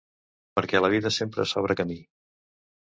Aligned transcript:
Perquè 0.59 0.81
la 0.81 0.89
vida 0.95 1.13
sempre 1.19 1.47
s'obre 1.53 1.79
camí. 1.85 2.03